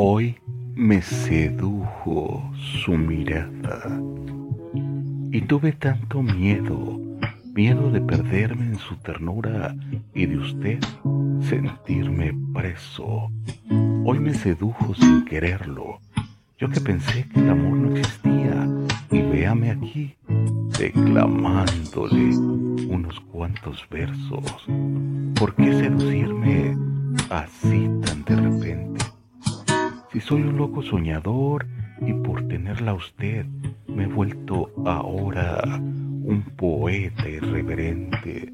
[0.00, 0.36] Hoy
[0.76, 2.52] me sedujo
[2.84, 4.00] su mirada
[5.32, 7.00] y tuve tanto miedo,
[7.52, 9.74] miedo de perderme en su ternura
[10.14, 10.78] y de usted
[11.40, 13.28] sentirme preso.
[14.04, 15.98] Hoy me sedujo sin quererlo,
[16.58, 18.68] yo que pensé que el amor no existía
[19.10, 20.14] y véame aquí
[20.78, 22.36] declamándole
[22.86, 24.64] unos cuantos versos.
[25.34, 26.76] ¿Por qué seducirme
[27.30, 27.67] así?
[30.20, 31.66] Soy un loco soñador
[32.06, 33.46] y por tenerla a usted
[33.86, 38.52] me he vuelto ahora un poeta irreverente.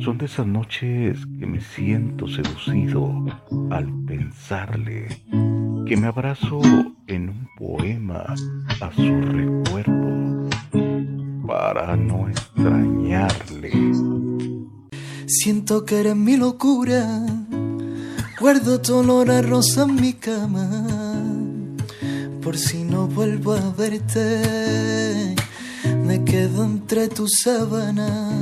[0.00, 3.24] Son de esas noches que me siento seducido
[3.70, 5.08] al pensarle,
[5.86, 6.60] que me abrazo
[7.06, 8.34] en un poema
[8.80, 10.48] a su recuerdo
[11.46, 13.70] para no extrañarle.
[15.26, 17.24] Siento que eres mi locura,
[18.40, 20.66] guardo tu olor a rosa en mi cama,
[22.42, 25.36] por si no vuelvo a verte,
[26.06, 28.32] me quedo entre tus sábanas,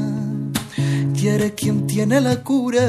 [1.14, 2.89] y eres quien tiene la cura,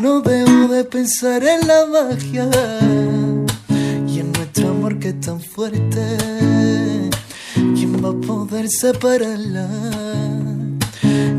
[0.00, 2.50] no debo de pensar en la magia
[4.08, 6.02] y en nuestro amor que es tan fuerte,
[7.54, 9.68] ¿quién va a poder separarla?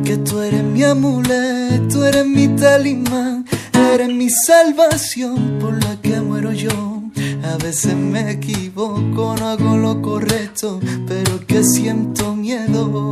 [0.04, 3.46] que tú eres mi amuleto, eres mi talismán,
[3.94, 7.04] eres mi salvación por la que muero yo.
[7.44, 13.12] A veces me equivoco, no hago lo correcto, pero que siento miedo.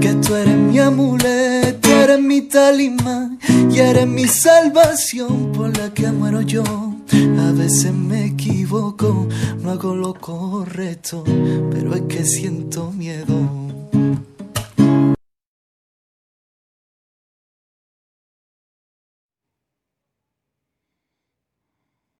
[0.00, 3.38] Que tú eres mi amuleto, eres mi talismán
[3.70, 6.62] y eres mi salvación por la que muero yo.
[7.48, 9.26] A veces me equivoco,
[9.60, 11.24] no hago lo correcto,
[11.70, 13.65] pero es que siento miedo.